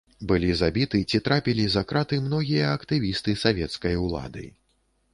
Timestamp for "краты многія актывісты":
1.93-3.39